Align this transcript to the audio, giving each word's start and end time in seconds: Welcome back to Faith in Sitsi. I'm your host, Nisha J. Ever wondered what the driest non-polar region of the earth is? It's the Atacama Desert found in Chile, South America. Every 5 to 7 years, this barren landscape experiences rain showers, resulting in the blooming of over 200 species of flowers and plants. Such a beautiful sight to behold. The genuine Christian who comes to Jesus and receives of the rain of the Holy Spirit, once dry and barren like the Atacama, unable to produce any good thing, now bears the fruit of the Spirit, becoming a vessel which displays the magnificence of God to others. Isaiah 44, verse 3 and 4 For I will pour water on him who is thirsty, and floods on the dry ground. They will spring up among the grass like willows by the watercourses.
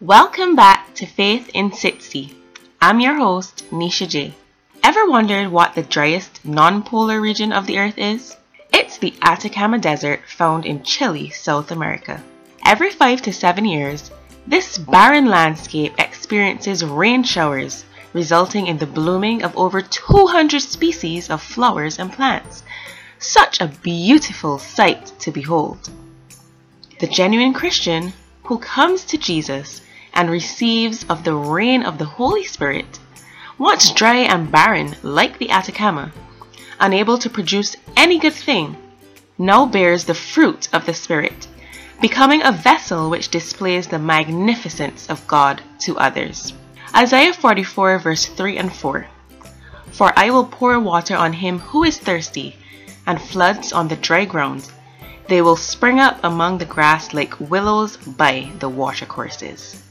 Welcome 0.00 0.54
back 0.54 0.94
to 0.94 1.06
Faith 1.06 1.50
in 1.54 1.72
Sitsi. 1.72 2.32
I'm 2.80 3.00
your 3.00 3.16
host, 3.16 3.64
Nisha 3.72 4.08
J. 4.08 4.32
Ever 4.84 5.10
wondered 5.10 5.48
what 5.48 5.74
the 5.74 5.82
driest 5.82 6.44
non-polar 6.44 7.20
region 7.20 7.52
of 7.52 7.66
the 7.66 7.80
earth 7.80 7.98
is? 7.98 8.36
It's 8.72 8.98
the 8.98 9.12
Atacama 9.22 9.78
Desert 9.78 10.20
found 10.28 10.66
in 10.66 10.84
Chile, 10.84 11.30
South 11.30 11.72
America. 11.72 12.22
Every 12.64 12.92
5 12.92 13.22
to 13.22 13.32
7 13.32 13.64
years, 13.64 14.12
this 14.46 14.78
barren 14.78 15.26
landscape 15.26 15.94
experiences 15.98 16.84
rain 16.84 17.24
showers, 17.24 17.84
resulting 18.12 18.68
in 18.68 18.78
the 18.78 18.86
blooming 18.86 19.42
of 19.42 19.56
over 19.56 19.82
200 19.82 20.62
species 20.62 21.28
of 21.28 21.42
flowers 21.42 21.98
and 21.98 22.12
plants. 22.12 22.62
Such 23.18 23.60
a 23.60 23.66
beautiful 23.82 24.60
sight 24.60 25.12
to 25.18 25.32
behold. 25.32 25.90
The 27.00 27.08
genuine 27.08 27.52
Christian 27.52 28.12
who 28.44 28.58
comes 28.58 29.04
to 29.06 29.18
Jesus 29.18 29.82
and 30.18 30.28
receives 30.28 31.04
of 31.04 31.22
the 31.22 31.32
rain 31.32 31.84
of 31.84 31.96
the 31.96 32.04
Holy 32.18 32.44
Spirit, 32.44 32.98
once 33.56 33.92
dry 33.92 34.16
and 34.16 34.50
barren 34.50 34.96
like 35.04 35.38
the 35.38 35.48
Atacama, 35.48 36.10
unable 36.80 37.16
to 37.18 37.30
produce 37.30 37.76
any 37.96 38.18
good 38.18 38.32
thing, 38.32 38.76
now 39.38 39.64
bears 39.64 40.06
the 40.06 40.14
fruit 40.14 40.68
of 40.72 40.84
the 40.86 40.92
Spirit, 40.92 41.46
becoming 42.00 42.42
a 42.42 42.50
vessel 42.50 43.08
which 43.08 43.28
displays 43.28 43.86
the 43.86 43.98
magnificence 44.00 45.08
of 45.08 45.24
God 45.28 45.62
to 45.78 45.96
others. 45.98 46.52
Isaiah 46.96 47.32
44, 47.32 48.00
verse 48.00 48.26
3 48.26 48.56
and 48.56 48.72
4 48.74 49.06
For 49.92 50.12
I 50.16 50.30
will 50.30 50.46
pour 50.46 50.80
water 50.80 51.14
on 51.14 51.32
him 51.32 51.60
who 51.60 51.84
is 51.84 51.96
thirsty, 51.96 52.56
and 53.06 53.22
floods 53.22 53.72
on 53.72 53.86
the 53.86 53.94
dry 53.94 54.24
ground. 54.24 54.68
They 55.28 55.42
will 55.42 55.54
spring 55.54 56.00
up 56.00 56.18
among 56.24 56.58
the 56.58 56.64
grass 56.64 57.14
like 57.14 57.38
willows 57.38 57.96
by 57.98 58.50
the 58.58 58.68
watercourses. 58.68 59.84